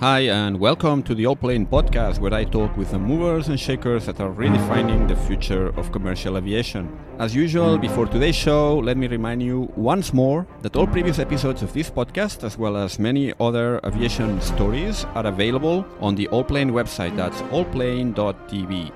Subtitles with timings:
[0.00, 4.06] Hi, and welcome to the Allplane podcast, where I talk with the movers and shakers
[4.06, 6.88] that are redefining the future of commercial aviation.
[7.18, 11.60] As usual, before today's show, let me remind you once more that all previous episodes
[11.60, 16.70] of this podcast, as well as many other aviation stories, are available on the Allplane
[16.70, 17.14] website.
[17.14, 18.92] That's allplane.tv.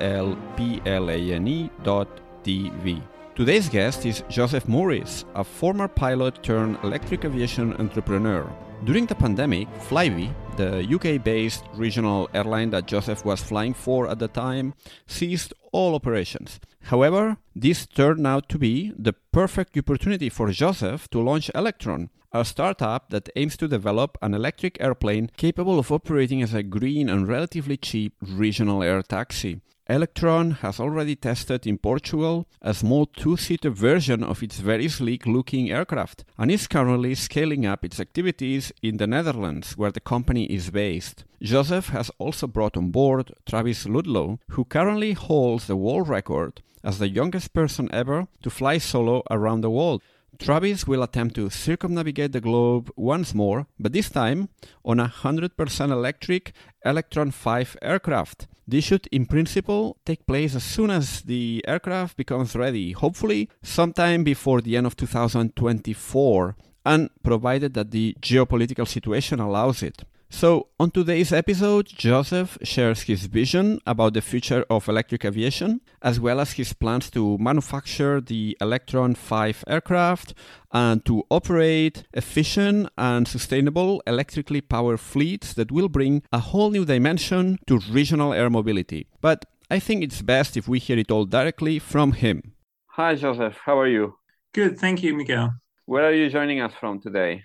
[0.00, 2.08] L P L A N E dot
[2.42, 3.02] TV.
[3.36, 8.52] Today's guest is Josef Mouris, a former pilot turned electric aviation entrepreneur.
[8.84, 14.18] During the pandemic, Flybe, the UK based regional airline that Josef was flying for at
[14.18, 14.74] the time,
[15.06, 16.58] ceased all operations.
[16.82, 22.44] However, this turned out to be the perfect opportunity for Josef to launch Electron, a
[22.44, 27.28] startup that aims to develop an electric airplane capable of operating as a green and
[27.28, 29.60] relatively cheap regional air taxi.
[29.90, 35.26] Electron has already tested in Portugal a small two seater version of its very sleek
[35.26, 40.44] looking aircraft and is currently scaling up its activities in the Netherlands, where the company
[40.44, 41.24] is based.
[41.42, 47.00] Josef has also brought on board Travis Ludlow, who currently holds the world record as
[47.00, 50.02] the youngest person ever to fly solo around the world.
[50.38, 54.48] Travis will attempt to circumnavigate the globe once more, but this time
[54.84, 56.52] on a 100% electric
[56.84, 58.46] Electron 5 aircraft.
[58.66, 64.22] This should, in principle, take place as soon as the aircraft becomes ready, hopefully sometime
[64.24, 66.56] before the end of 2024,
[66.86, 70.04] and provided that the geopolitical situation allows it.
[70.32, 76.20] So, on today's episode, Josef shares his vision about the future of electric aviation, as
[76.20, 80.34] well as his plans to manufacture the Electron 5 aircraft
[80.72, 86.84] and to operate efficient and sustainable electrically powered fleets that will bring a whole new
[86.84, 89.08] dimension to regional air mobility.
[89.20, 92.54] But I think it's best if we hear it all directly from him.
[92.86, 93.58] Hi, Josef.
[93.64, 94.14] How are you?
[94.52, 94.78] Good.
[94.78, 95.54] Thank you, Miguel.
[95.86, 97.42] Where are you joining us from today?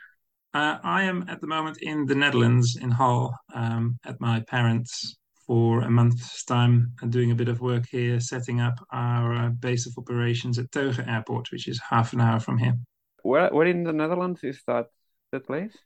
[0.55, 5.17] Uh, I am at the moment in the Netherlands, in Hull, um, at my parents
[5.45, 9.49] for a month's time and doing a bit of work here, setting up our uh,
[9.49, 12.77] base of operations at Teuge Airport, which is half an hour from here.
[13.23, 14.85] Where, where in the Netherlands is that
[15.33, 15.77] that place?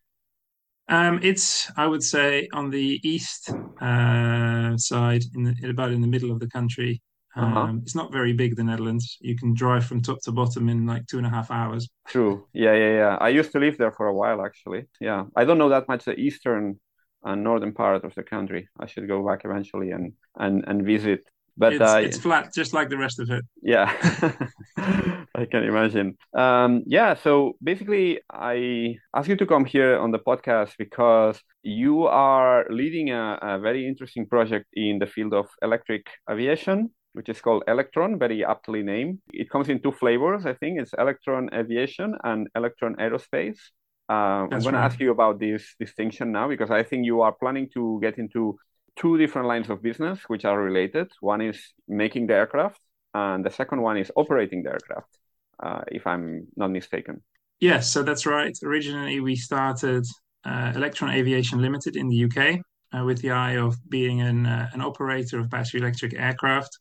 [0.88, 3.50] Um, it's, I would say, on the east
[3.82, 7.02] uh, side, in the, about in the middle of the country.
[7.40, 7.60] Uh-huh.
[7.60, 9.18] Um, it's not very big, the Netherlands.
[9.22, 11.90] You can drive from top to bottom in like two and a half hours.
[12.08, 12.46] True.
[12.54, 13.18] Yeah, yeah, yeah.
[13.20, 14.86] I used to live there for a while, actually.
[15.00, 15.26] Yeah.
[15.36, 16.80] I don't know that much the eastern
[17.24, 18.70] and northern part of the country.
[18.80, 21.28] I should go back eventually and and and visit.
[21.58, 23.44] But it's, uh, it's flat, just like the rest of it.
[23.62, 23.92] Yeah,
[25.36, 26.18] I can imagine.
[26.34, 32.06] Um, yeah, so basically, I asked you to come here on the podcast because you
[32.08, 37.42] are leading a, a very interesting project in the field of electric aviation which is
[37.42, 39.20] called Electron, very aptly named.
[39.34, 40.80] It comes in two flavors, I think.
[40.80, 43.58] It's Electron Aviation and Electron Aerospace.
[44.10, 44.72] Uh, I'm going right.
[44.72, 48.18] to ask you about this distinction now because I think you are planning to get
[48.18, 48.58] into
[48.96, 51.12] two different lines of business which are related.
[51.22, 52.80] One is making the aircraft,
[53.14, 55.18] and the second one is operating the aircraft,
[55.62, 57.22] uh, if I'm not mistaken.
[57.60, 58.58] Yes, so that's right.
[58.64, 60.06] Originally, we started
[60.46, 62.62] uh, Electron Aviation Limited in the UK
[62.94, 66.80] uh, with the eye of being an, uh, an operator of battery electric aircraft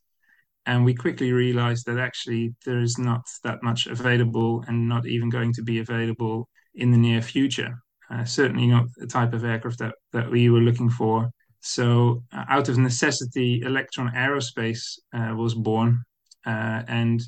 [0.68, 5.30] and we quickly realized that actually there is not that much available and not even
[5.30, 7.74] going to be available in the near future.
[8.10, 11.30] Uh, certainly not the type of aircraft that, that we were looking for.
[11.60, 16.02] So, uh, out of necessity, Electron Aerospace uh, was born.
[16.44, 17.22] Uh, and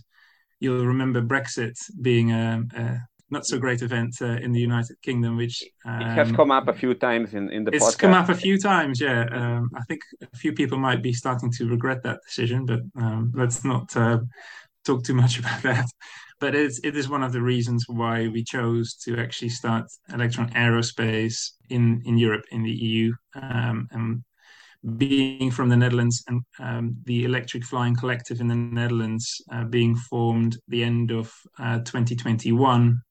[0.60, 2.98] you'll remember Brexit being a, a
[3.30, 6.68] not so great event uh, in the United Kingdom, which um, it has come up
[6.68, 7.74] a few times in in the.
[7.74, 7.98] It's podcast.
[7.98, 9.26] come up a few times, yeah.
[9.30, 13.32] Um, I think a few people might be starting to regret that decision, but um,
[13.34, 14.18] let's not uh,
[14.84, 15.86] talk too much about that.
[16.40, 20.50] But it's it is one of the reasons why we chose to actually start Electron
[20.50, 24.24] Aerospace in in Europe in the EU um, and
[24.96, 29.94] being from the Netherlands and um, the Electric Flying Collective in the Netherlands uh, being
[29.94, 33.02] formed the end of uh, 2021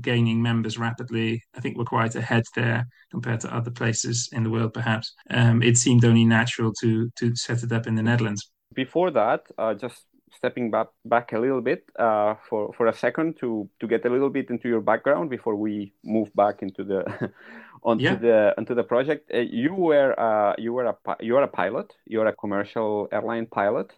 [0.00, 1.42] gaining members rapidly.
[1.56, 5.14] I think we're quite ahead there compared to other places in the world, perhaps.
[5.30, 8.50] Um, it seemed only natural to to set it up in the Netherlands.
[8.74, 10.04] Before that, uh, just
[10.36, 14.10] stepping back back a little bit uh, for for a second to to get a
[14.10, 17.30] little bit into your background before we move back into the
[17.82, 18.16] onto yeah.
[18.16, 19.30] the onto the project.
[19.32, 21.96] Uh, you were uh, you were a you are a pilot.
[22.06, 23.92] You're a commercial airline pilot.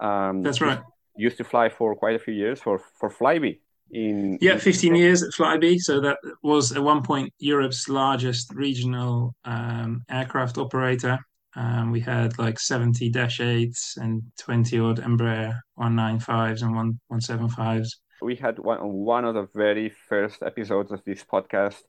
[0.00, 0.80] Um, That's right.
[1.16, 3.58] Used to fly for quite a few years for for Flybe
[3.92, 9.34] in yeah 15 years at flybe so that was at one point europe's largest regional
[9.44, 11.18] um, aircraft operator.
[11.56, 17.88] Um, we had like 70 dash 8s and 20 odd embraer 195s and 175s
[18.20, 21.82] we had one one of the very first episodes of this podcast.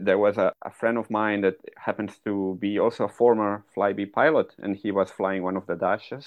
[0.00, 4.12] There was a, a friend of mine that happens to be also a former Flybe
[4.12, 6.26] pilot, and he was flying one of the dashes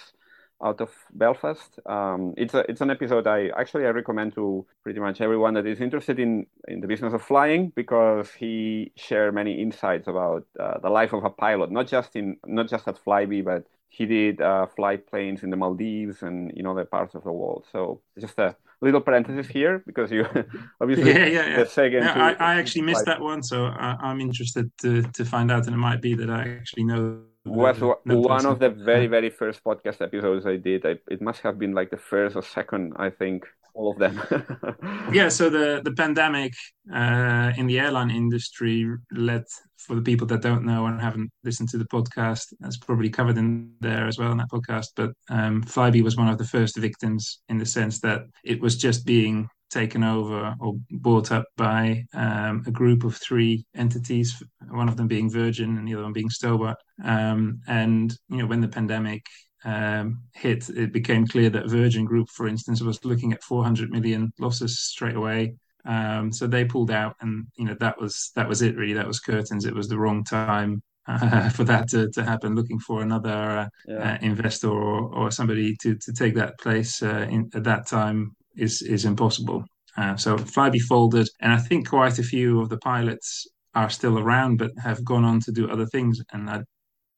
[0.63, 1.80] out of Belfast.
[1.86, 5.66] Um, it's a it's an episode I actually I recommend to pretty much everyone that
[5.66, 10.80] is interested in in the business of flying because he shared many insights about uh,
[10.80, 14.42] the life of a pilot, not just in not just at Flybe, but he did
[14.42, 17.66] uh, flight planes in the Maldives and in other parts of the world.
[17.72, 20.25] So just a little parenthesis here because you
[20.81, 21.66] obviously yeah yeah, yeah.
[21.66, 25.52] second yeah I, I, actually missed that one, so I, am interested to to find
[25.52, 27.22] out, and it might be that I actually know.
[27.45, 30.86] Was one of the very very first podcast episodes I did.
[30.86, 33.45] I, it must have been like the first or second, I think,
[33.75, 34.19] all of them.
[35.13, 36.53] yeah, so the the pandemic
[36.94, 39.44] uh, in the airline industry led
[39.77, 43.38] for the people that don't know and haven't listened to the podcast, that's probably covered
[43.38, 44.88] in there as well in that podcast.
[44.95, 48.75] But um, Flybe was one of the first victims in the sense that it was
[48.75, 54.88] just being taken over or bought up by um, a group of three entities, one
[54.88, 56.78] of them being Virgin and the other one being Stobart.
[57.04, 59.26] Um, and you know, when the pandemic
[59.64, 64.32] um, hit, it became clear that Virgin Group, for instance, was looking at 400 million
[64.40, 65.56] losses straight away.
[65.86, 68.76] Um, so they pulled out, and you know that was that was it.
[68.76, 69.66] Really, that was curtains.
[69.66, 72.56] It was the wrong time uh, for that to, to happen.
[72.56, 74.14] Looking for another uh, yeah.
[74.14, 78.36] uh, investor or, or somebody to, to take that place uh, in, at that time
[78.57, 79.66] is is impossible.
[79.98, 84.19] Uh, so Flybe folded, and I think quite a few of the pilots are still
[84.19, 86.63] around, but have gone on to do other things, and I,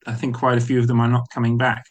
[0.06, 1.86] I think quite a few of them are not coming back.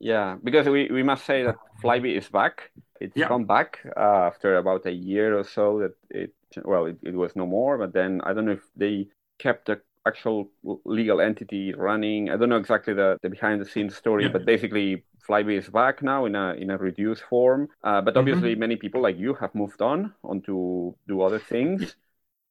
[0.00, 2.70] Yeah, because we, we must say that Flybe is back.
[3.00, 3.28] It's yeah.
[3.28, 6.32] come back uh, after about a year or so that it
[6.64, 7.78] well it, it was no more.
[7.78, 9.08] But then I don't know if they
[9.38, 10.50] kept the actual
[10.84, 12.30] legal entity running.
[12.30, 14.32] I don't know exactly the, the behind the scenes story, yeah.
[14.32, 17.68] but basically Flybe is back now in a in a reduced form.
[17.84, 18.18] Uh, but mm-hmm.
[18.18, 18.60] obviously, mm-hmm.
[18.60, 21.96] many people like you have moved on on to do other things.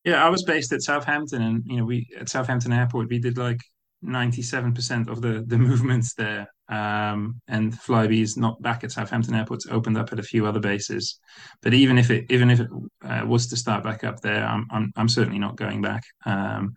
[0.04, 3.38] Yeah, I was based at Southampton, and you know, we at Southampton Airport we did
[3.38, 3.60] like
[4.06, 6.48] 97% of the, the movements there.
[6.70, 9.60] Um, and Flybe is not back at Southampton Airport.
[9.60, 11.20] It's opened up at a few other bases.
[11.62, 12.68] But even if it even if it
[13.04, 16.76] uh, was to start back up there, I'm I'm, I'm certainly not going back um,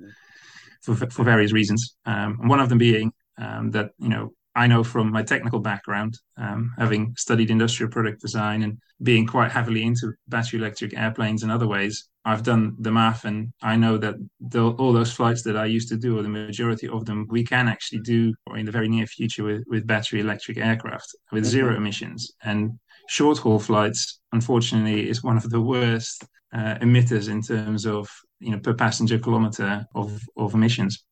[0.82, 1.96] for for various reasons.
[2.06, 5.60] Um, and one of them being um, that you know I know from my technical
[5.60, 11.42] background, um, having studied industrial product design and being quite heavily into battery electric airplanes
[11.42, 15.42] and other ways, I've done the math and I know that the, all those flights
[15.44, 18.66] that I used to do, or the majority of them, we can actually do in
[18.66, 21.50] the very near future with, with battery electric aircraft with mm-hmm.
[21.50, 22.32] zero emissions.
[22.42, 22.78] And
[23.08, 28.08] short haul flights, unfortunately, is one of the worst uh, emitters in terms of
[28.40, 31.04] you know per passenger kilometer of, of emissions.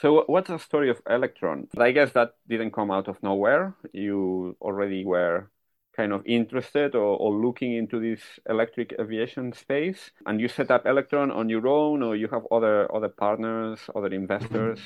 [0.00, 1.68] So, what's the story of Electron?
[1.78, 3.76] I guess that didn't come out of nowhere.
[3.92, 5.50] You already were
[5.96, 8.20] kind of interested or, or, looking into this
[8.50, 12.92] electric aviation space, and you set up Electron on your own, or you have other
[12.94, 14.80] other partners, other investors.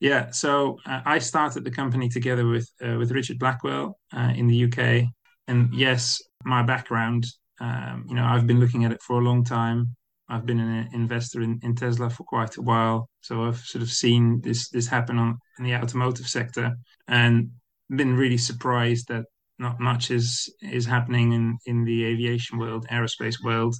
[0.00, 4.48] Yeah, so uh, I started the company together with uh, with Richard Blackwell uh, in
[4.48, 5.08] the UK,
[5.46, 7.24] and yes, my background,
[7.60, 9.96] um, you know, I've been looking at it for a long time.
[10.32, 13.90] I've been an investor in, in Tesla for quite a while, so I've sort of
[13.90, 16.74] seen this this happen on in the automotive sector,
[17.06, 17.50] and
[17.94, 19.26] been really surprised that
[19.58, 23.76] not much is is happening in in the aviation world, aerospace world.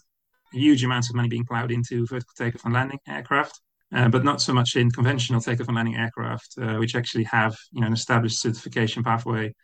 [0.52, 3.58] Huge amounts of money being plowed into vertical takeoff and landing aircraft,
[3.94, 7.56] uh, but not so much in conventional takeoff and landing aircraft, uh, which actually have
[7.72, 9.54] you know an established certification pathway.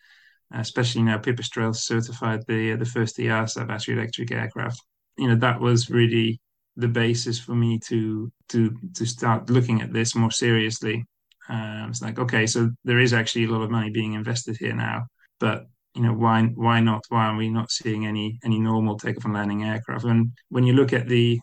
[0.55, 4.81] Especially now, Pipistrel certified the the first EASA battery electric aircraft.
[5.19, 6.41] You know that was really
[6.79, 11.05] the basis for me to to to start looking at this more seriously.
[11.49, 14.75] Um, it's like okay, so there is actually a lot of money being invested here
[14.75, 15.07] now,
[15.41, 17.05] but you know why why not?
[17.09, 20.05] Why are we not seeing any any normal takeoff and landing aircraft?
[20.05, 21.41] And when you look at the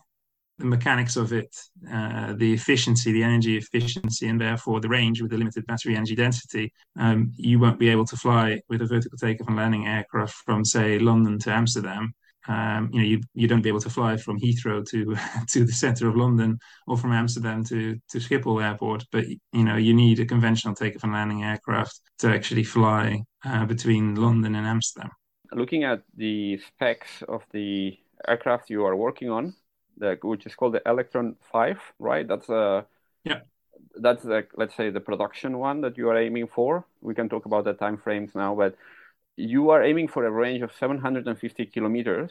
[0.58, 1.54] the mechanics of it,
[1.92, 6.14] uh, the efficiency, the energy efficiency, and therefore the range with the limited battery energy
[6.14, 10.34] density, um, you won't be able to fly with a vertical takeoff and landing aircraft
[10.46, 12.14] from, say, London to Amsterdam
[12.48, 15.16] um, you know, you, you don't be able to fly from Heathrow to
[15.48, 19.76] to the center of London or from Amsterdam to to Schiphol Airport, but you know,
[19.76, 24.66] you need a conventional takeoff and landing aircraft to actually fly uh, between London and
[24.66, 25.10] Amsterdam.
[25.52, 29.54] Looking at the specs of the aircraft you are working on,
[29.96, 32.26] the, which is called the Electron Five, right?
[32.26, 32.86] That's a
[33.24, 33.40] yeah.
[33.98, 36.84] That's the let's say the production one that you are aiming for.
[37.00, 38.76] We can talk about the time frames now, but
[39.36, 42.30] you are aiming for a range of 750 kilometers.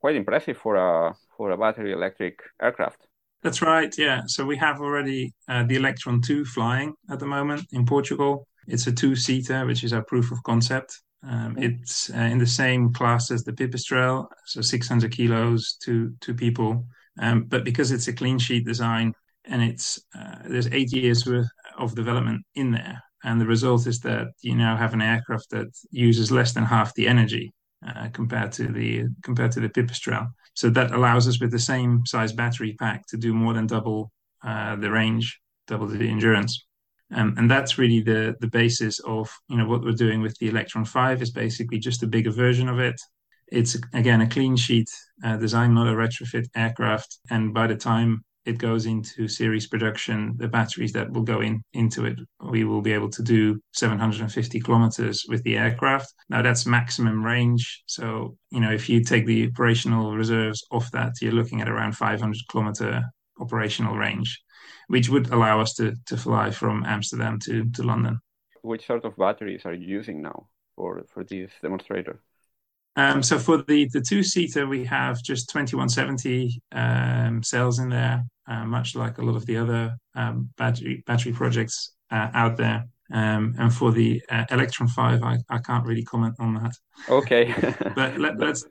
[0.00, 3.06] Quite impressive for a for a battery electric aircraft.
[3.42, 3.94] That's right.
[3.96, 4.22] Yeah.
[4.26, 8.46] So we have already uh, the Electron 2 flying at the moment in Portugal.
[8.66, 11.00] It's a two-seater, which is our proof of concept.
[11.22, 11.62] Um, mm-hmm.
[11.62, 16.86] it's uh, in the same class as the Pipistrel, so 600 kilos to two people.
[17.18, 21.48] Um, but because it's a clean sheet design, and it's uh, there's eight years worth
[21.78, 25.68] of development in there, and the result is that you now have an aircraft that
[25.90, 27.52] uses less than half the energy
[27.86, 30.28] uh, compared to the compared to the Pipistrel.
[30.54, 34.10] So that allows us with the same size battery pack to do more than double
[34.44, 36.66] uh, the range, double the endurance.
[37.14, 40.48] Um, and that's really the the basis of you know what we're doing with the
[40.48, 43.00] Electron 5 is basically just a bigger version of it.
[43.48, 44.88] It's again a clean sheet
[45.24, 47.18] uh, design, not a retrofit aircraft.
[47.30, 51.62] And by the time it goes into series production, the batteries that will go in
[51.72, 56.14] into it, we will be able to do 750 kilometers with the aircraft.
[56.28, 57.82] Now that's maximum range.
[57.86, 61.96] So, you know, if you take the operational reserves off that, you're looking at around
[61.96, 63.02] 500 kilometer
[63.40, 64.40] operational range,
[64.88, 68.20] which would allow us to, to fly from Amsterdam to, to London.
[68.62, 72.20] Which sort of batteries are you using now for, for this demonstrator?
[72.96, 78.24] Um, so for the the two seater, we have just 2170 um, cells in there,
[78.48, 82.84] uh, much like a lot of the other um, battery battery projects uh, out there.
[83.12, 86.74] Um, and for the uh, Electron 5, I, I can't really comment on that.
[87.08, 87.54] Okay.
[87.94, 88.66] but let, us let's,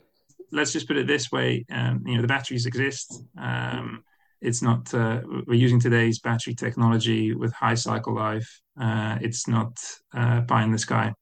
[0.52, 3.24] let's just put it this way: um, you know, the batteries exist.
[3.38, 4.04] Um,
[4.42, 8.62] it's not uh, we're using today's battery technology with high cycle life.
[8.80, 9.78] Uh, it's not
[10.14, 11.14] uh, pie in the sky.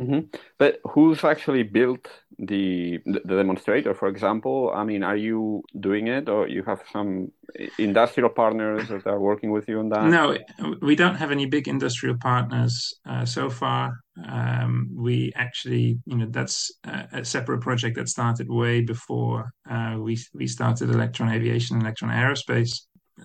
[0.00, 0.36] Mm-hmm.
[0.58, 4.70] But who's actually built the the demonstrator, for example?
[4.72, 7.32] I mean, are you doing it, or you have some
[7.78, 10.04] industrial partners that are working with you on that?
[10.04, 10.38] No,
[10.80, 13.92] we don't have any big industrial partners uh, so far.
[14.24, 19.96] Um, we actually, you know, that's a, a, separate project that started way before uh,
[19.98, 22.82] we we started Electron Aviation, Electron Aerospace,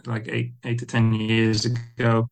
[0.08, 2.30] like eight eight to ten years ago.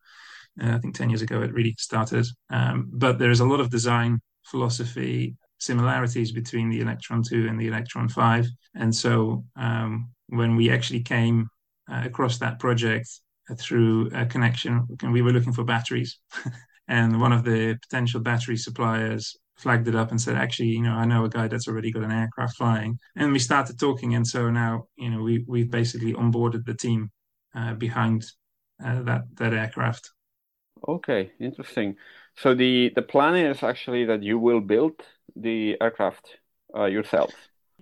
[0.60, 2.26] Uh, I think 10 years ago it really started.
[2.50, 4.20] Um, but there's a lot of design
[4.52, 8.46] philosophy similarities between the Electron 2 and the Electron 5.
[8.74, 11.48] And so um, when we actually came
[11.90, 13.08] uh, across that project
[13.50, 16.18] uh, through a connection, we were looking for batteries.
[16.88, 20.94] and one of the potential battery suppliers flagged it up and said, actually, you know,
[20.94, 22.98] I know a guy that's already got an aircraft flying.
[23.16, 24.14] And we started talking.
[24.14, 27.10] And so now, you know, we, we've basically onboarded the team
[27.54, 28.24] uh, behind
[28.84, 30.10] uh, that, that aircraft.
[30.88, 31.94] Okay, interesting.
[32.36, 34.92] So the the plan is actually that you will build
[35.36, 36.26] the aircraft
[36.74, 37.32] uh, yourself.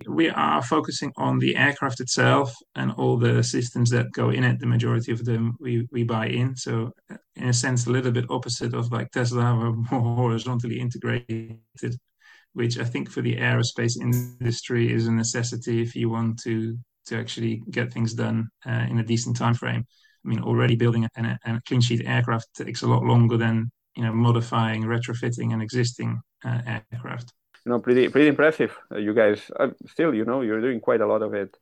[0.07, 4.59] We are focusing on the aircraft itself and all the systems that go in it.
[4.59, 6.55] The majority of them we, we buy in.
[6.55, 6.91] So,
[7.35, 9.55] in a sense, a little bit opposite of like Tesla,
[9.91, 11.59] we're more horizontally integrated,
[12.53, 16.77] which I think for the aerospace industry is a necessity if you want to
[17.07, 19.85] to actually get things done uh, in a decent time frame.
[20.23, 24.03] I mean, already building a, a clean sheet aircraft takes a lot longer than you
[24.03, 27.33] know modifying, retrofitting an existing uh, aircraft.
[27.65, 28.77] You know, pretty pretty impressive.
[28.91, 31.55] Uh, you guys uh, still, you know, you're doing quite a lot of it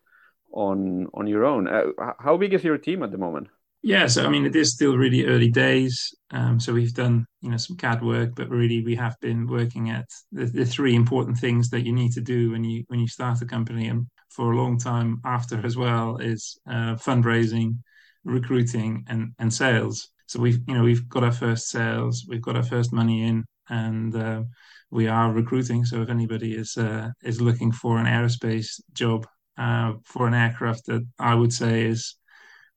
[0.52, 1.68] on on your own.
[1.68, 3.48] Uh, how big is your team at the moment?
[3.82, 6.14] Yeah, so I mean, it is still really early days.
[6.32, 9.90] Um, so we've done, you know, some CAD work, but really we have been working
[9.90, 13.08] at the, the, three important things that you need to do when you when you
[13.08, 17.78] start a company, and for a long time after as well is uh, fundraising,
[18.26, 20.10] recruiting, and and sales.
[20.30, 23.46] So we've you know we've got our first sales, we've got our first money in,
[23.68, 24.44] and uh,
[24.92, 25.86] we are recruiting.
[25.86, 29.26] So if anybody is uh, is looking for an aerospace job
[29.58, 32.16] uh, for an aircraft that I would say is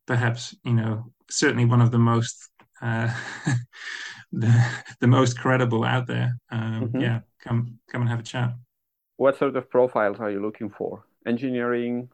[0.07, 2.49] perhaps you know certainly one of the most
[2.81, 3.13] uh,
[4.33, 4.67] the
[5.01, 6.39] the most credible out there.
[6.51, 7.01] Um, mm-hmm.
[7.01, 8.55] Yeah, come come and have a chat.
[9.19, 11.05] What sort of profiles are you looking for?
[11.27, 12.09] Engineering,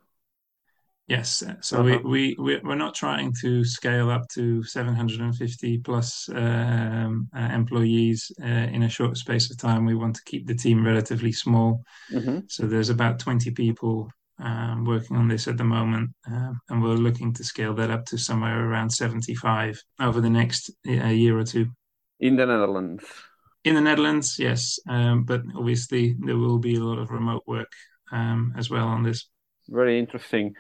[1.09, 2.01] Yes, so uh-huh.
[2.05, 8.47] we, we we're not trying to scale up to 750 plus um, uh, employees uh,
[8.47, 9.87] in a short space of time.
[9.87, 11.83] We want to keep the team relatively small.
[12.13, 12.41] Mm-hmm.
[12.49, 16.93] So there's about 20 people um, working on this at the moment, uh, and we're
[16.93, 21.45] looking to scale that up to somewhere around 75 over the next uh, year or
[21.45, 21.69] two.
[22.21, 23.05] In the Netherlands.
[23.65, 27.73] In the Netherlands, yes, um, but obviously there will be a lot of remote work
[28.13, 29.31] um, as well on this.
[29.71, 30.55] Very interesting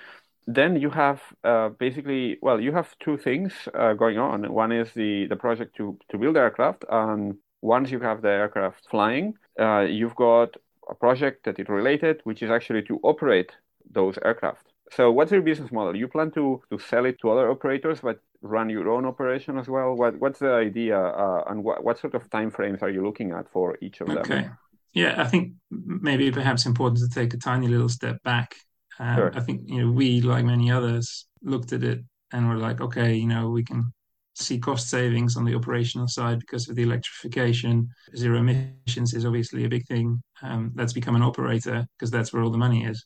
[0.48, 4.50] then you have uh, basically well you have two things uh, going on.
[4.50, 8.86] One is the the project to to build aircraft and once you have the aircraft
[8.90, 10.56] flying uh, you've got
[10.88, 13.52] a project that is related which is actually to operate
[13.90, 14.72] those aircraft.
[14.90, 15.94] So what's your business model?
[15.94, 19.68] You plan to to sell it to other operators but run your own operation as
[19.68, 19.94] well?
[19.94, 23.32] What what's the idea uh, and what, what sort of time frames are you looking
[23.32, 24.18] at for each of them?
[24.18, 24.48] Okay.
[24.94, 28.56] Yeah i think maybe perhaps important to take a tiny little step back
[28.98, 29.32] um, sure.
[29.34, 32.00] I think you know we, like many others, looked at it
[32.32, 33.92] and were like, okay, you know, we can
[34.34, 37.88] see cost savings on the operational side because of the electrification.
[38.16, 40.22] Zero emissions is obviously a big thing.
[40.42, 43.04] Um, let's become an operator because that's where all the money is.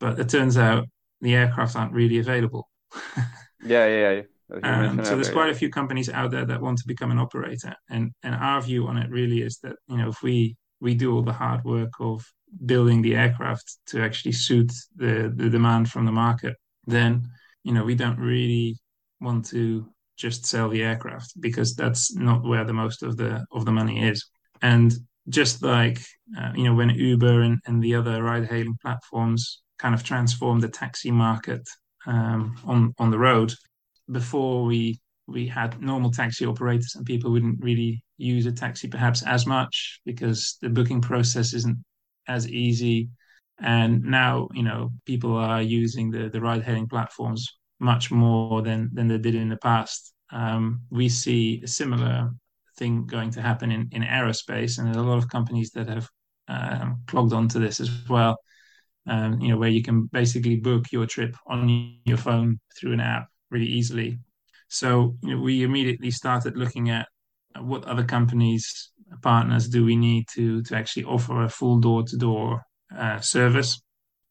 [0.00, 0.86] But it turns out
[1.20, 2.68] the aircraft aren't really available.
[3.64, 4.22] yeah, yeah, yeah.
[4.62, 7.74] Um, so there's quite a few companies out there that want to become an operator,
[7.90, 11.14] and and our view on it really is that you know if we we do
[11.14, 12.24] all the hard work of
[12.64, 16.54] building the aircraft to actually suit the the demand from the market,
[16.86, 17.28] then
[17.64, 18.78] you know we don't really
[19.20, 19.86] want to
[20.16, 24.06] just sell the aircraft because that's not where the most of the of the money
[24.08, 24.24] is.
[24.62, 24.92] And
[25.28, 26.00] just like
[26.38, 30.62] uh, you know when Uber and, and the other ride hailing platforms kind of transformed
[30.62, 31.62] the taxi market
[32.06, 33.52] um, on on the road,
[34.10, 39.22] before we we had normal taxi operators and people wouldn't really use a taxi perhaps
[39.26, 41.76] as much because the booking process isn't
[42.28, 43.08] as easy.
[43.60, 48.90] And now you know people are using the the ride hailing platforms much more than
[48.92, 50.12] than they did in the past.
[50.30, 52.30] Um, we see a similar
[52.78, 56.08] thing going to happen in in aerospace and there's a lot of companies that have
[56.48, 58.36] um, clogged onto this as well.
[59.08, 63.00] Um, you know where you can basically book your trip on your phone through an
[63.00, 64.18] app really easily.
[64.68, 67.08] So you know, we immediately started looking at
[67.60, 68.90] what other companies
[69.22, 72.62] partners do we need to to actually offer a full door to door
[73.20, 73.80] service.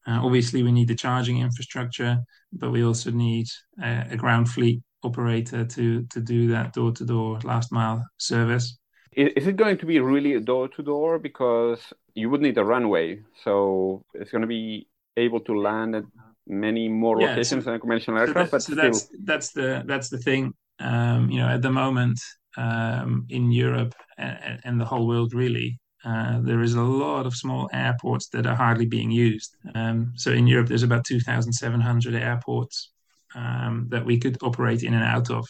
[0.06, 2.18] Uh, obviously, we need the charging infrastructure,
[2.52, 3.46] but we also need
[3.82, 8.78] a, a ground fleet operator to to do that door to door last mile service.
[9.12, 11.80] Is it going to be really door to door because
[12.14, 16.04] you would need a runway, so it's going to be able to land at
[16.46, 18.50] many more yeah, locations so, than a conventional aircraft.
[18.62, 20.52] So, that, so that's that's the that's the thing.
[20.78, 22.20] Um, you know, at the moment,
[22.56, 25.78] um, in Europe and, and, the whole world really.
[26.04, 29.56] Uh, there is a lot of small airports that are hardly being used.
[29.74, 32.92] Um, so in Europe, there's about 2,700 airports
[33.34, 35.46] um, that we could operate in and out of,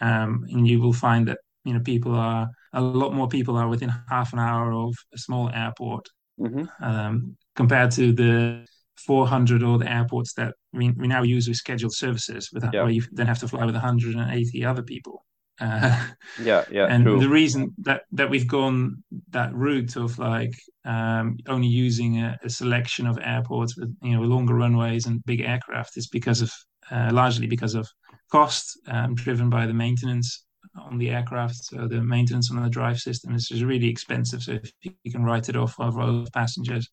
[0.00, 3.68] um, and you will find that you know people are a lot more people are
[3.68, 6.08] within half an hour of a small airport
[6.40, 6.64] mm-hmm.
[6.82, 8.64] Um, compared to the
[9.06, 12.82] 400 odd airports that we, we now use with scheduled services, with, yeah.
[12.82, 15.24] where you then have to fly with 180 other people.
[15.60, 16.06] Uh,
[16.42, 16.86] yeah, yeah.
[16.86, 17.20] And true.
[17.20, 22.48] the reason that that we've gone that route of like um, only using a, a,
[22.48, 26.50] selection of airports with you know longer runways and big aircraft is because of
[26.90, 27.86] uh, largely because of
[28.30, 30.44] cost um, driven by the maintenance
[30.78, 31.56] on the aircraft.
[31.56, 34.42] So the maintenance on the drive system is, is really expensive.
[34.42, 36.88] So if you can write it off over passengers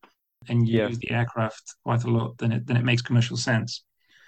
[0.49, 0.87] and you yeah.
[0.87, 3.83] use the aircraft quite a lot, then it then it makes commercial sense.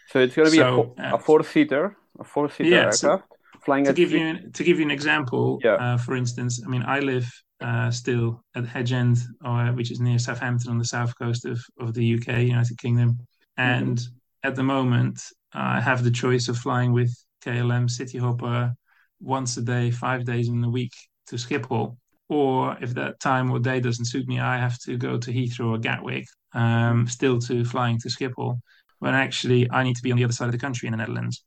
[0.08, 2.97] So it's going to be so, a, a four seater, a four seater yeah, aircraft.
[2.97, 3.23] So,
[3.63, 5.74] flying to give you to give you an example, yeah.
[5.74, 7.30] Uh, for instance, I mean, I live
[7.62, 11.60] uh, still at Hedge End, uh, which is near Southampton on the south coast of,
[11.80, 13.12] of the UK, United Kingdom.
[13.12, 13.62] Mm-hmm.
[13.62, 14.48] And mm-hmm.
[14.48, 15.22] at the moment,
[15.54, 18.74] I have the choice of flying with KLM city hopper
[19.19, 20.93] once a day, five days in the week
[21.28, 21.98] to Schiphol.
[22.30, 25.72] Or if that time or day doesn't suit me, I have to go to Heathrow
[25.72, 28.60] or Gatwick, um, still to flying to Schiphol,
[29.00, 30.98] when actually I need to be on the other side of the country in the
[30.98, 31.43] Netherlands.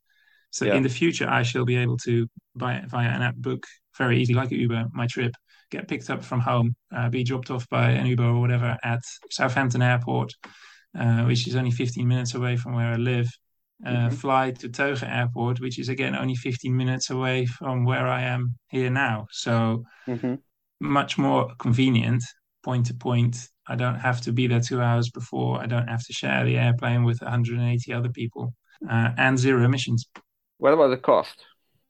[0.53, 0.75] So yeah.
[0.75, 3.65] in the future, I shall be able to buy via an app book
[3.97, 5.33] very easy, like Uber, my trip,
[5.71, 9.01] get picked up from home, uh, be dropped off by an Uber or whatever at
[9.31, 10.31] Southampton Airport,
[10.97, 13.27] uh, which is only 15 minutes away from where I live.
[13.83, 14.15] Uh, mm-hmm.
[14.15, 18.55] Fly to Teuge Airport, which is again only 15 minutes away from where I am
[18.69, 19.25] here now.
[19.31, 20.35] So mm-hmm.
[20.79, 22.23] much more convenient,
[22.63, 23.49] point to point.
[23.67, 25.59] I don't have to be there two hours before.
[25.59, 28.53] I don't have to share the airplane with 180 other people,
[28.89, 30.07] uh, and zero emissions.
[30.63, 31.43] What about the cost?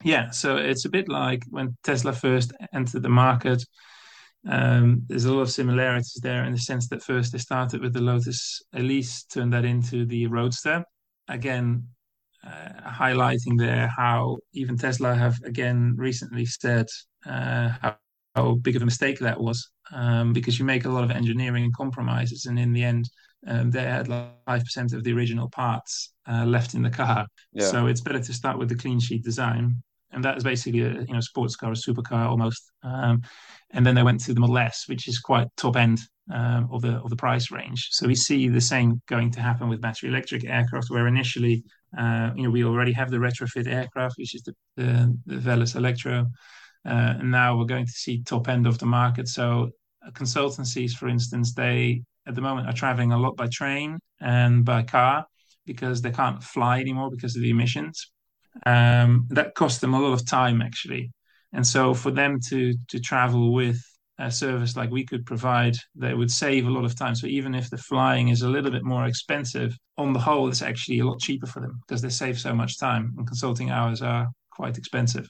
[0.04, 3.64] Yeah, so it's a bit like when Tesla first entered the market.
[4.50, 7.94] Um, there's a lot of similarities there in the sense that first they started with
[7.94, 10.84] the Lotus Elise, turned that into the Roadster.
[11.28, 11.88] Again,
[12.44, 16.88] uh, highlighting there how even Tesla have again recently said
[17.28, 17.96] uh, how,
[18.34, 21.72] how, big of a mistake that was um, because you make a lot of engineering
[21.78, 23.08] compromises, and in the end,
[23.48, 27.26] um, they had like five percent of the original parts uh, left in the car.
[27.52, 27.68] Yeah.
[27.68, 31.02] So it's better to start with the clean sheet design, and that is basically a
[31.02, 32.72] you know sports car, a supercar almost.
[32.84, 33.22] Um,
[33.72, 36.00] and then they went to the Model S, which is quite top end
[36.32, 37.90] um, of the of the price range.
[37.92, 41.64] So we see the same going to happen with battery electric aircraft, where initially
[41.98, 45.76] uh, you know we already have the retrofit aircraft, which is the the, the Velis
[45.76, 46.28] Electro.
[46.86, 49.30] Uh, and now we're going to see top end of the market.
[49.30, 49.70] So
[50.06, 54.64] uh, consultancies, for instance, they at the moment are traveling a lot by train and
[54.64, 55.26] by car
[55.66, 58.12] because they can't fly anymore because of the emissions.
[58.66, 61.12] Um, that costs them a lot of time actually,
[61.54, 63.82] and so for them to to travel with
[64.20, 67.16] a service like we could provide, they would save a lot of time.
[67.16, 70.62] So even if the flying is a little bit more expensive, on the whole, it's
[70.62, 73.14] actually a lot cheaper for them because they save so much time.
[73.18, 75.28] And consulting hours are quite expensive.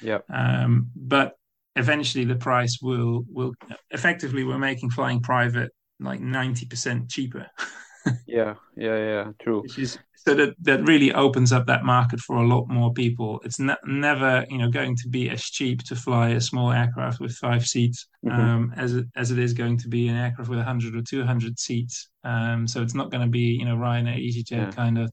[0.00, 0.18] Yeah.
[0.32, 1.34] Um, but
[1.76, 3.52] eventually, the price will will
[3.90, 5.70] effectively we're making flying private
[6.02, 7.50] like 90% cheaper
[8.26, 9.64] yeah, yeah, yeah, true.
[9.78, 13.40] Is so that that really opens up that market for a lot more people.
[13.44, 17.20] It's ne never you know going to be as cheap to fly a small aircraft
[17.20, 18.40] with five seats mm-hmm.
[18.40, 21.58] um, as it, as it is going to be an aircraft with 100 or 200
[21.58, 22.08] seats.
[22.24, 24.70] Um, so it's not going to be you know Ryanair, EasyJet yeah.
[24.70, 25.12] kind of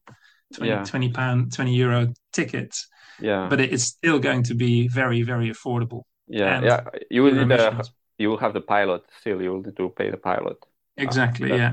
[0.55, 0.83] 20, yeah.
[0.83, 2.87] 20 pound 20 euro tickets.
[3.19, 6.03] Yeah, but it, it's still going to be very very affordable.
[6.27, 6.81] Yeah, and yeah.
[7.09, 7.83] You will need a,
[8.17, 9.41] you will have the pilot still.
[9.41, 10.57] You will need to pay the pilot.
[10.99, 11.49] Exactly.
[11.49, 11.71] Yeah.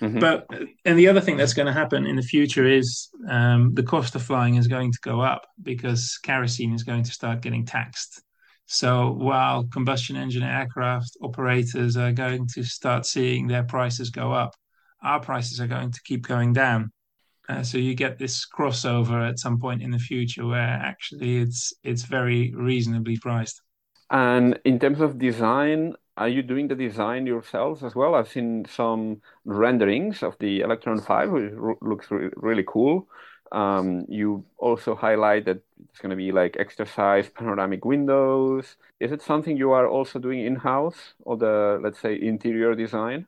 [0.00, 0.18] Mm-hmm.
[0.18, 0.46] But
[0.84, 4.14] and the other thing that's going to happen in the future is um, the cost
[4.14, 8.22] of flying is going to go up because kerosene is going to start getting taxed.
[8.64, 14.54] So while combustion engine aircraft operators are going to start seeing their prices go up,
[15.02, 16.92] our prices are going to keep going down.
[17.48, 21.72] Uh, so you get this crossover at some point in the future where actually it's
[21.82, 23.60] it's very reasonably priced.
[24.10, 28.14] And in terms of design, are you doing the design yourselves as well?
[28.14, 33.08] I've seen some renderings of the Electron 5, which looks re really cool.
[33.52, 38.76] Um, you also highlight that it's going to be like extra size panoramic windows.
[39.00, 43.26] Is it something you are also doing in-house or the, let's say, interior design?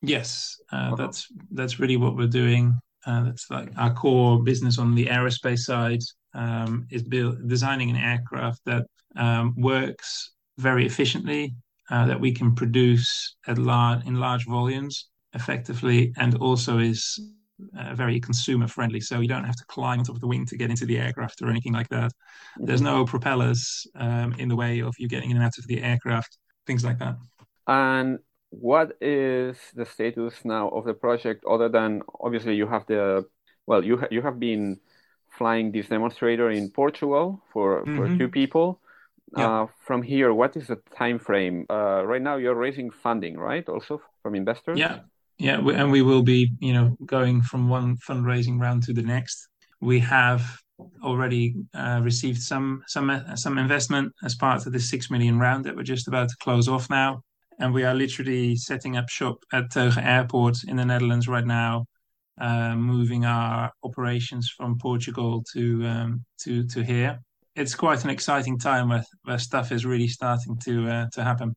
[0.00, 2.78] Yes, uh, uh that's that's really what we're doing.
[3.04, 6.00] Uh, that's like our core business on the aerospace side
[6.34, 11.54] um, is build, designing an aircraft that um, works very efficiently
[11.90, 17.20] uh, that we can produce at large in large volumes effectively, and also is
[17.78, 19.00] uh, very consumer friendly.
[19.00, 20.98] So you don't have to climb on top of the wing to get into the
[20.98, 22.12] aircraft or anything like that.
[22.58, 25.82] There's no propellers um, in the way of you getting in and out of the
[25.82, 27.16] aircraft, things like that.
[27.66, 28.18] And
[28.50, 33.24] what is the status now of the project other than obviously you have the
[33.66, 34.78] well you ha- you have been
[35.28, 37.96] flying this demonstrator in Portugal for mm-hmm.
[37.96, 38.80] for two people
[39.36, 39.62] yeah.
[39.62, 41.66] Uh, from here, what is the time frame?
[41.70, 43.68] Uh, right now, you're raising funding, right?
[43.68, 44.78] Also from investors.
[44.78, 45.00] Yeah,
[45.38, 49.48] yeah, and we will be, you know, going from one fundraising round to the next.
[49.80, 50.42] We have
[51.02, 55.76] already uh, received some some some investment as part of the six million round that
[55.76, 57.22] we're just about to close off now,
[57.60, 61.86] and we are literally setting up shop at Teuge Airport in the Netherlands right now,
[62.40, 67.20] uh, moving our operations from Portugal to um, to to here
[67.60, 71.54] it's quite an exciting time where, where stuff is really starting to uh, to happen.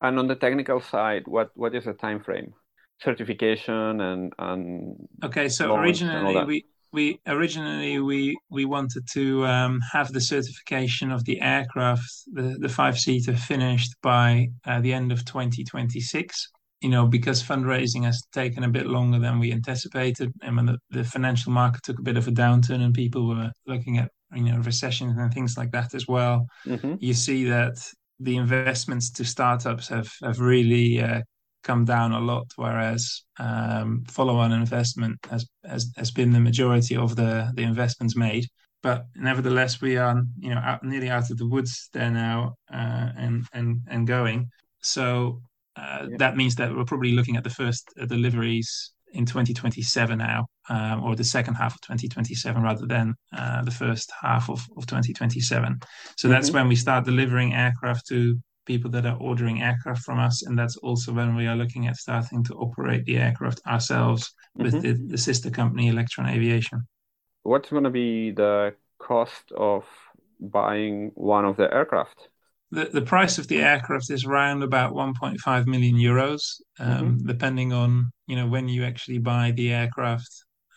[0.00, 2.52] And on the technical side, what what is the time frame?
[3.00, 5.48] Certification and and okay.
[5.48, 11.40] So originally we we originally we we wanted to um, have the certification of the
[11.40, 16.50] aircraft, the the five seater, finished by uh, the end of 2026.
[16.80, 20.78] You know, because fundraising has taken a bit longer than we anticipated, and when the,
[20.90, 24.42] the financial market took a bit of a downturn, and people were looking at you
[24.42, 26.94] know recessions and things like that as well mm-hmm.
[27.00, 27.76] you see that
[28.20, 31.20] the investments to startups have have really uh,
[31.62, 37.16] come down a lot whereas um, follow-on investment has, has has been the majority of
[37.16, 38.46] the the investments made
[38.82, 43.08] but nevertheless we are you know out, nearly out of the woods there now uh,
[43.16, 44.48] and and and going
[44.82, 45.40] so
[45.76, 46.16] uh, yeah.
[46.18, 51.02] that means that we're probably looking at the first uh, deliveries in 2027 now, um,
[51.04, 55.78] or the second half of 2027 rather than uh, the first half of, of 2027.
[56.16, 56.32] So mm-hmm.
[56.32, 60.42] that's when we start delivering aircraft to people that are ordering aircraft from us.
[60.42, 64.74] And that's also when we are looking at starting to operate the aircraft ourselves with
[64.74, 65.02] mm-hmm.
[65.04, 66.86] the, the sister company, Electron Aviation.
[67.42, 69.84] What's going to be the cost of
[70.40, 72.28] buying one of the aircraft?
[72.70, 77.26] The, the price of the aircraft is around about 1.5 million euros, um, mm-hmm.
[77.26, 80.28] depending on you know when you actually buy the aircraft,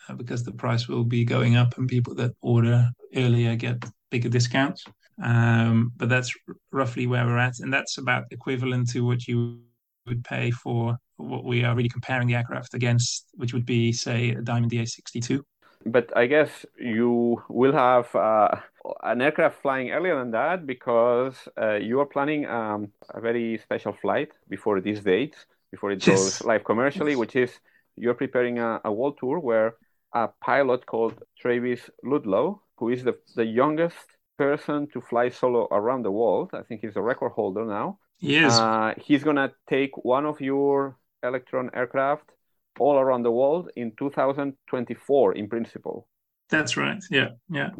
[0.08, 4.28] uh, because the price will be going up, and people that order earlier get bigger
[4.28, 4.84] discounts.
[5.22, 9.60] Um, but that's r- roughly where we're at, and that's about equivalent to what you
[10.06, 14.30] would pay for what we are really comparing the aircraft against, which would be say
[14.30, 15.42] a Diamond DA62.
[15.84, 18.14] But I guess you will have.
[18.14, 18.56] Uh
[19.02, 23.92] an aircraft flying earlier than that because uh, you are planning um, a very special
[23.92, 25.36] flight before this date,
[25.70, 26.18] before it yes.
[26.18, 27.50] goes live commercially, which is
[27.96, 29.74] you're preparing a, a world tour where
[30.12, 33.96] a pilot called Travis Ludlow, who is the, the youngest
[34.36, 37.98] person to fly solo around the world, I think he's a record holder now.
[38.20, 38.58] Yes.
[38.58, 42.30] Uh, he's going to take one of your Electron aircraft
[42.78, 46.06] all around the world in 2024 in principle.
[46.50, 47.02] That's right.
[47.10, 47.70] Yeah, yeah.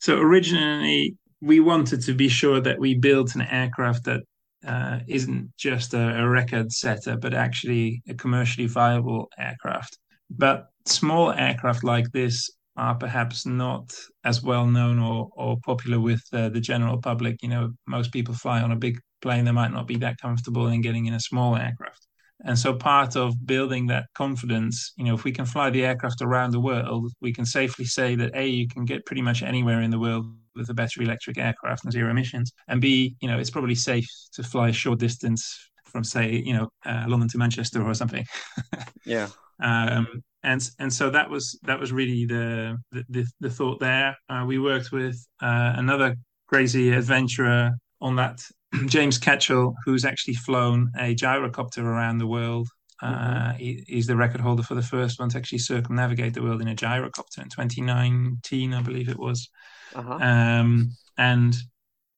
[0.00, 4.22] So originally we wanted to be sure that we built an aircraft that
[4.66, 9.98] uh, isn't just a, a, record setter, but actually a commercially viable aircraft.
[10.30, 16.22] But small aircraft like this are perhaps not as well known or, or popular with
[16.32, 17.40] uh, the general public.
[17.42, 20.66] You know, most people fly on a big plane; they might not be that comfortable
[20.66, 22.07] in getting in a small aircraft.
[22.44, 26.22] And so part of building that confidence, you know, if we can fly the aircraft
[26.22, 29.82] around the world, we can safely say that A, you can get pretty much anywhere
[29.82, 32.52] in the world with a battery electric aircraft and zero emissions.
[32.68, 36.52] And B, you know, it's probably safe to fly a short distance from say, you
[36.52, 38.24] know, uh, London to Manchester or something.
[39.04, 39.28] yeah.
[39.60, 44.16] Um, and and so that was that was really the the, the thought there.
[44.28, 46.14] Uh, we worked with uh, another
[46.46, 48.40] crazy adventurer on that
[48.86, 52.68] James Ketchell, who's actually flown a gyrocopter around the world.
[53.00, 53.56] Uh, mm-hmm.
[53.58, 56.68] he, he's the record holder for the first one to actually circumnavigate the world in
[56.68, 59.48] a gyrocopter in 2019, I believe it was.
[59.94, 60.14] Uh-huh.
[60.14, 61.54] Um, and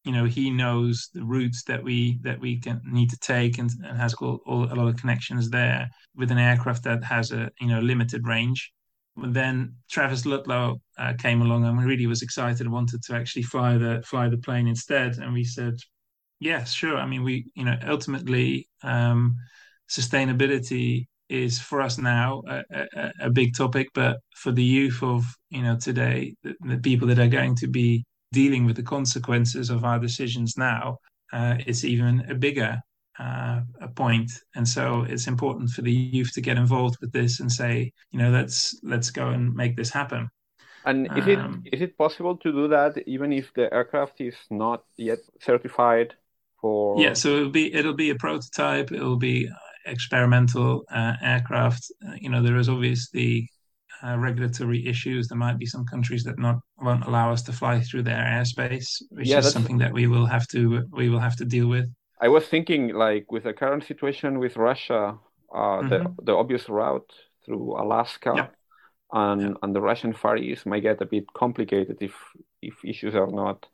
[0.04, 3.70] you know he knows the routes that we that we can need to take and,
[3.84, 7.50] and has all, all, a lot of connections there with an aircraft that has a
[7.60, 8.72] you know limited range.
[9.16, 13.14] But then Travis Ludlow uh, came along and we really was excited and wanted to
[13.14, 15.18] actually fly the fly the plane instead.
[15.18, 15.74] And we said,
[16.40, 16.96] yes, sure.
[16.96, 19.37] I mean, we, you know, ultimately, um,
[19.88, 25.24] sustainability is for us now a, a, a, big topic, but for the youth of
[25.50, 29.70] you know today, the, the, people that are going to be dealing with the consequences
[29.70, 30.98] of our decisions now,
[31.33, 32.81] uh, it's even a bigger
[33.20, 34.31] uh, a point.
[34.55, 38.18] And so it's important for the youth to get involved with this and say, you
[38.18, 40.29] know, let's let's go and make this happen.
[40.85, 44.37] And is um, it is it possible to do that even if the aircraft is
[44.50, 46.14] not yet certified
[46.61, 49.49] for yeah so it'll be it'll be a prototype it'll be
[49.87, 53.51] experimental uh, aircraft uh, you know there is obviously
[54.03, 57.81] uh, regulatory issues there might be some countries that not won't allow us to fly
[57.81, 61.37] through their airspace which yeah, is something that we will have to we will have
[61.37, 61.87] to deal with
[62.20, 65.18] i was thinking like with the current situation with russia
[65.55, 65.88] uh, mm-hmm.
[65.88, 67.11] the the obvious route
[67.44, 68.46] through alaska yeah.
[69.12, 69.53] and yeah.
[69.62, 72.14] and the russian far east might get a bit complicated if
[72.62, 73.66] if issues are not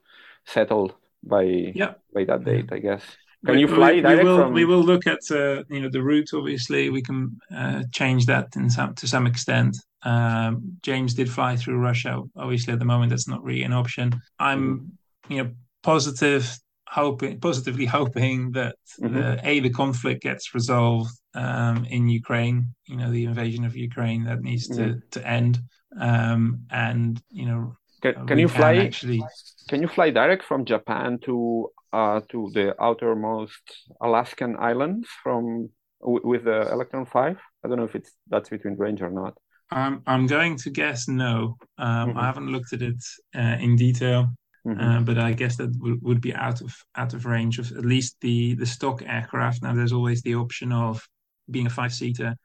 [0.44, 0.94] settled
[1.26, 1.94] by yeah.
[2.14, 3.02] by that date, I guess.
[3.44, 4.52] Can we, you fly we, direct we will, from...
[4.52, 6.30] We will look at uh, you know the route.
[6.34, 9.76] Obviously, we can uh, change that in some to some extent.
[10.02, 12.22] Um, James did fly through Russia.
[12.36, 14.20] Obviously, at the moment, that's not really an option.
[14.38, 15.32] I'm mm-hmm.
[15.32, 15.50] you know
[15.82, 16.58] positive,
[16.88, 19.16] hoping positively hoping that mm-hmm.
[19.16, 22.74] uh, a the conflict gets resolved um, in Ukraine.
[22.86, 24.98] You know, the invasion of Ukraine that needs to mm-hmm.
[25.10, 25.60] to end.
[25.98, 29.22] Um, and you know, can, can you fly actually?
[29.68, 33.62] Can you fly direct from Japan to uh, to the outermost
[34.00, 37.38] Alaskan islands from with the Electron Five?
[37.64, 39.34] I don't know if it's that's between range or not.
[39.70, 41.56] I'm I'm going to guess no.
[41.78, 42.18] Um, mm-hmm.
[42.18, 43.02] I haven't looked at it
[43.34, 44.28] uh, in detail,
[44.66, 44.80] mm-hmm.
[44.80, 47.84] uh, but I guess that w- would be out of out of range of at
[47.84, 49.62] least the the stock aircraft.
[49.62, 51.02] Now there's always the option of
[51.50, 52.36] being a five seater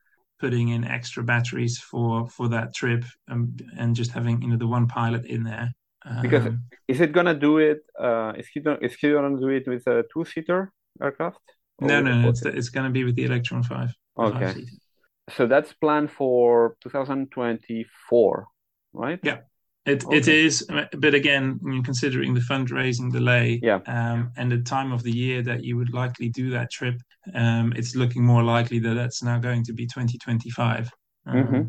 [0.41, 4.67] putting in extra batteries for for that trip and, and just having you know the
[4.67, 5.69] one pilot in there.
[6.03, 6.47] Um, because
[6.87, 9.85] is it gonna do it uh is he gonna, is he gonna do it with
[9.87, 11.39] a two-seater aircraft?
[11.79, 14.65] No no, no it's, it's gonna be with the electron 5 okay.
[15.35, 18.47] so that's planned for 2024
[18.93, 19.19] right?
[19.23, 19.39] Yeah
[19.85, 20.17] it okay.
[20.17, 20.67] it is,
[20.97, 23.79] but again, considering the fundraising delay, yeah.
[23.87, 27.01] um, and the time of the year that you would likely do that trip,
[27.33, 30.91] um, it's looking more likely that that's now going to be 2025.
[31.25, 31.61] Um, mm-hmm.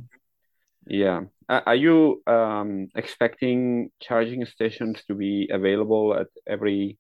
[0.87, 1.23] Yeah.
[1.49, 6.99] Are you um, expecting charging stations to be available at every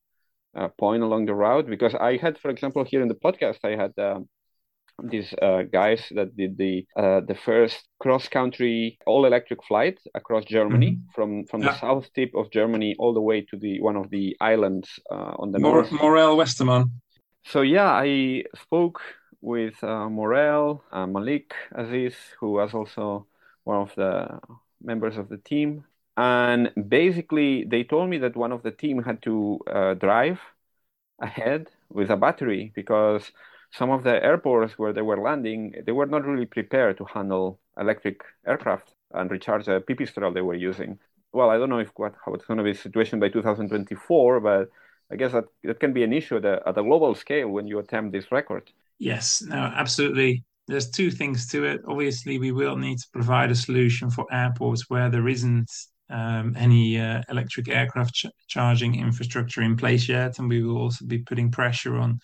[0.55, 1.67] uh, point along the route?
[1.67, 4.29] Because I had, for example, here in the podcast, I had um,
[5.03, 10.45] these uh, guys that did the uh, the first cross country all electric flight across
[10.45, 11.11] Germany mm-hmm.
[11.15, 11.73] from from yeah.
[11.73, 15.35] the south tip of Germany all the way to the one of the islands uh,
[15.39, 15.93] on the Mor- north.
[15.93, 16.91] Morel Westermann.
[17.45, 19.01] So yeah, I spoke
[19.41, 23.27] with uh, Morel, uh, Malik Aziz, who was also
[23.65, 24.39] one of the
[24.83, 25.85] members of the team,
[26.17, 30.41] and basically they told me that one of the team had to uh, drive
[31.21, 33.31] ahead with a battery because
[33.73, 37.59] some of the airports where they were landing, they were not really prepared to handle
[37.79, 40.99] electric aircraft and recharge the pipistrel they were using.
[41.33, 44.41] Well, I don't know if what how it's going to be the situation by 2024,
[44.41, 44.69] but
[45.11, 47.67] I guess that, that can be an issue at a, at a global scale when
[47.67, 48.71] you attempt this record.
[48.99, 50.45] Yes, no, absolutely.
[50.69, 51.81] There's two things to it.
[51.87, 55.71] Obviously, we will need to provide a solution for airports where there isn't
[56.13, 61.05] um, any uh, electric aircraft ch- charging infrastructure in place yet, and we will also
[61.07, 62.21] be putting pressure on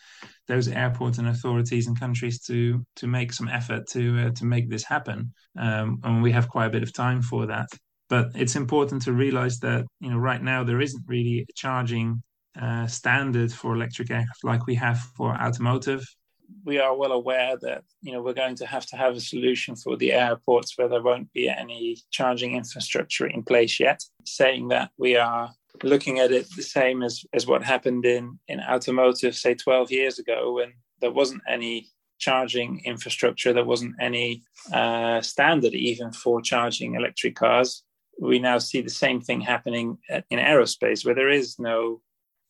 [0.46, 4.68] those airports and authorities and countries to to make some effort to uh, to make
[4.68, 5.32] this happen.
[5.58, 7.68] Um, and we have quite a bit of time for that.
[8.08, 12.22] But it's important to realize that you know right now there isn't really a charging
[12.60, 16.04] uh, standard for electric aircraft like we have for automotive
[16.64, 19.76] we are well aware that you know we're going to have to have a solution
[19.76, 24.02] for the airports where there won't be any charging infrastructure in place yet.
[24.24, 28.60] Saying that we are looking at it the same as as what happened in in
[28.60, 33.52] automotive, say 12 years ago, when there wasn't any charging infrastructure.
[33.52, 37.84] There wasn't any uh, standard even for charging electric cars.
[38.20, 39.98] We now see the same thing happening
[40.30, 42.00] in aerospace, where there is no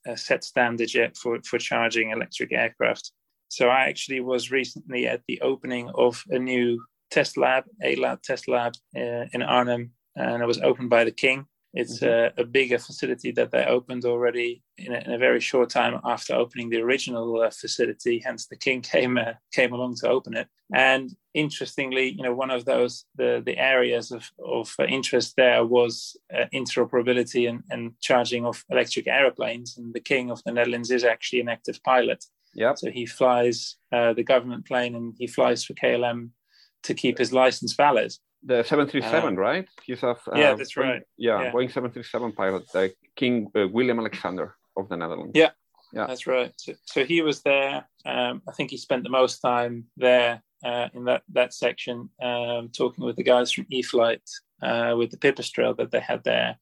[0.09, 3.13] uh, set standard yet for, for charging electric aircraft.
[3.49, 8.23] So I actually was recently at the opening of a new test lab, a lab
[8.23, 11.47] test lab uh, in Arnhem, and it was opened by the King.
[11.75, 12.41] It's mm-hmm.
[12.41, 16.01] a, a, bigger facility that they opened already in a, in a, very short time
[16.03, 18.23] after opening the original uh, facility.
[18.25, 20.49] Hence, the king came uh, came along to open it.
[20.75, 26.17] And interestingly, you know, one of those the the areas of of interest there was
[26.35, 29.77] uh, interoperability and, and charging of electric aeroplanes.
[29.77, 32.25] And the king of the Netherlands is actually an active pilot.
[32.59, 32.75] Yeah.
[32.75, 36.31] So he flies uh, the government plane and he flies for KLM
[36.83, 39.69] to keep his license valid the 737, uh, right?
[39.85, 41.03] He's a uh, yeah, that's right.
[41.17, 45.33] Yeah, yeah, Boeing 737 pilot, the King uh, William Alexander of the Netherlands.
[45.35, 45.51] Yeah,
[45.93, 46.53] yeah, that's right.
[46.57, 47.89] So, so he was there.
[48.05, 52.71] Um, I think he spent the most time there uh, in that that section, um,
[52.77, 54.29] talking with the guys from E-flite
[54.63, 56.59] uh, with the pipistrel that they had there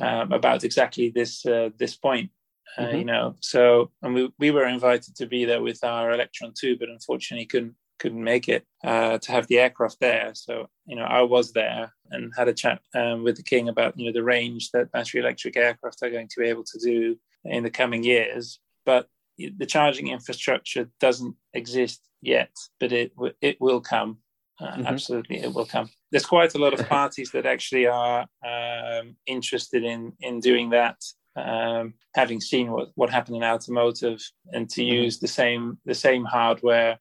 [0.00, 2.30] um, about exactly this uh, this point.
[2.78, 2.96] Mm-hmm.
[2.96, 6.78] You know, so and we we were invited to be there with our Electron 2,
[6.78, 10.32] but unfortunately couldn't couldn't make it uh, to have the aircraft there.
[10.34, 13.98] So you know, I was there and had a chat um, with the king about
[13.98, 17.16] you know the range that battery electric aircraft are going to be able to do
[17.44, 18.58] in the coming years.
[18.84, 24.18] But the charging infrastructure doesn't exist yet, but it it will come.
[24.60, 24.86] Uh, mm-hmm.
[24.86, 25.88] Absolutely, it will come.
[26.10, 30.96] There's quite a lot of parties that actually are um, interested in in doing that.
[31.34, 34.20] Um, having seen what, what happened in automotive,
[34.52, 34.94] and to mm-hmm.
[34.94, 36.98] use the same the same hardware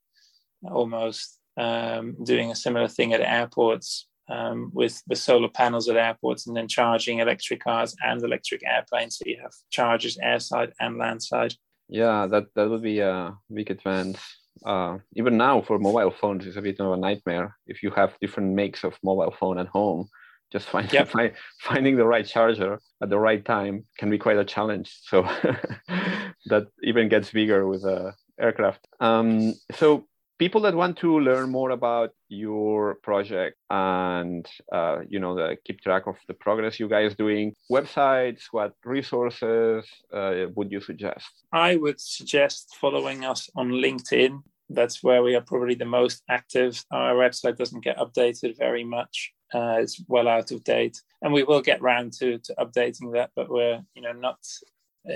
[0.63, 6.48] almost um, doing a similar thing at airports um, with the solar panels at airports
[6.48, 9.17] and then charging electric cars and electric airplanes.
[9.17, 11.54] So you have chargers airside and landside.
[11.89, 14.20] Yeah, that, that would be a big advance.
[14.65, 17.58] Uh, even now for mobile phones, it's a bit of a nightmare.
[17.67, 20.08] If you have different makes of mobile phone at home,
[20.52, 21.10] just find, yep.
[21.16, 24.98] find, finding the right charger at the right time can be quite a challenge.
[25.04, 25.22] So
[26.48, 28.88] that even gets bigger with a aircraft.
[29.00, 30.06] Um, so
[30.42, 35.80] people that want to learn more about your project and uh, you know the, keep
[35.82, 41.76] track of the progress you guys doing websites what resources uh, would you suggest i
[41.76, 47.14] would suggest following us on linkedin that's where we are probably the most active our
[47.14, 51.62] website doesn't get updated very much uh, it's well out of date and we will
[51.62, 54.38] get round to, to updating that but we're you know not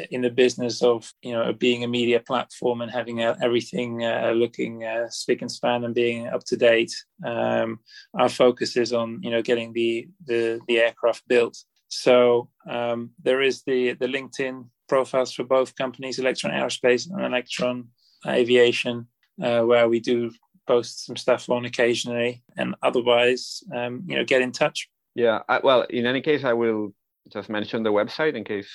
[0.10, 4.32] in the business of you know being a media platform and having uh, everything uh,
[4.36, 6.94] looking uh, spick and span and being up to date.
[7.24, 7.80] Um,
[8.18, 11.58] our focus is on you know getting the the, the aircraft built.
[11.88, 17.90] So um, there is the the LinkedIn profiles for both companies, Electron Aerospace and Electron
[18.28, 19.08] Aviation,
[19.42, 20.32] uh, where we do
[20.68, 24.90] post some stuff on occasionally, and otherwise, um, you know, get in touch.
[25.14, 26.94] Yeah, I, well, in any case, I will
[27.32, 28.70] just mention the website in case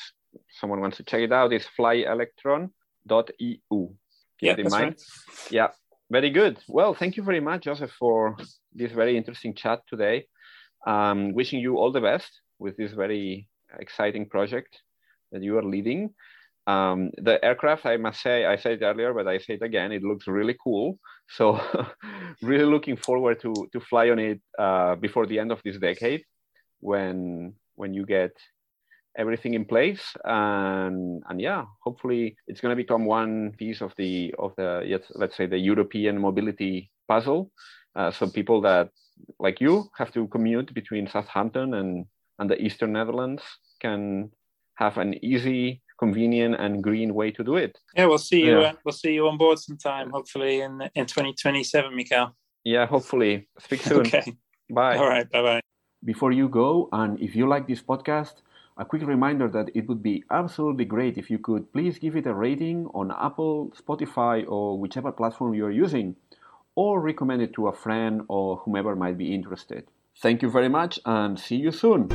[0.49, 2.69] someone wants to check it out, it's flyelectron.eu.
[4.41, 5.03] Yeah, that's right.
[5.51, 5.69] Yeah,
[6.11, 6.59] very good.
[6.69, 8.37] Well, thank you very much, Josef, for
[8.73, 10.27] this very interesting chat today.
[10.87, 13.49] Um, wishing you all the best with this very
[13.79, 14.81] exciting project
[15.33, 16.15] that you are leading.
[16.71, 19.93] Um, the aircraft, I must say, I said it earlier, but I say it again,
[19.93, 20.99] it looks really cool.
[21.29, 21.61] So,
[22.43, 26.23] really looking forward to to fly on it uh, before the end of this decade,
[26.81, 28.33] when when you get
[29.19, 34.33] everything in place and and yeah hopefully it's going to become one piece of the
[34.39, 37.51] of the let's say the european mobility puzzle
[37.97, 38.89] uh, so people that
[39.41, 42.07] like you have to commute between southampton and
[42.39, 43.43] and the eastern netherlands
[43.81, 44.31] can
[44.77, 48.69] have an easy convenient and green way to do it yeah we'll see you yeah.
[48.69, 52.35] uh, we'll see you on board sometime hopefully in in 2027 Mikael.
[52.65, 54.25] yeah hopefully speak soon okay
[54.79, 55.61] bye all right bye bye
[56.13, 58.37] before you go and if you like this podcast
[58.81, 62.27] a quick reminder that it would be absolutely great if you could please give it
[62.27, 66.17] a rating on Apple, Spotify, or whichever platform you're using,
[66.77, 69.85] or recommend it to a friend or whomever might be interested.
[70.23, 72.09] Thank you very much and see you soon.